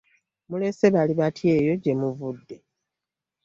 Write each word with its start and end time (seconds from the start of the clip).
Mulese 0.49 0.85
bali 0.93 1.13
batya 1.19 1.49
eyo 1.59 1.73
gywmuvudde? 1.83 2.55